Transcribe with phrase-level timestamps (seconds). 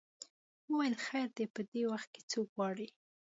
[0.69, 2.87] وویل خیر دی په دې وخت کې څوک غواړې.